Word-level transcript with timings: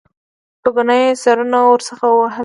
په 0.61 0.69
ګناه 0.75 0.97
یې 1.01 1.19
سرونه 1.23 1.59
ورڅخه 1.65 2.07
وهل. 2.11 2.39